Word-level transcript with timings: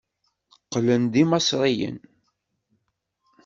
Qqlen 0.63 1.03
d 1.13 1.13
imesriyen. 1.21 1.97